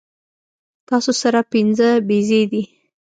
تاسو 0.89 1.11
سره 1.21 1.39
پنځۀ 1.51 1.89
بيزې 2.07 2.41
دي 2.51 2.63